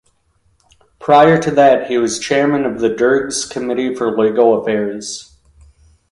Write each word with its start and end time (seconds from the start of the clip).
Prior 0.97 1.39
to 1.39 1.51
that, 1.51 1.85
he 1.85 1.99
was 1.99 2.17
chairman 2.17 2.65
of 2.65 2.79
the 2.79 2.89
Derg's 2.89 3.45
committee 3.45 3.93
for 3.93 4.17
legal 4.17 4.59
affairs. 4.59 5.37